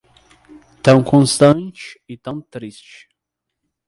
tão 0.81 1.03
constante 1.03 2.01
e 2.09 2.17
tão 2.17 2.41
triste 2.41 3.07